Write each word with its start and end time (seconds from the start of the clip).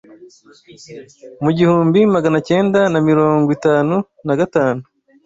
Mu 1.41 1.49
igihumbi 1.53 1.99
maganacyenda 2.13 2.79
na 2.93 2.99
mirongwitanu 3.07 3.95
nagatanu 4.25 4.81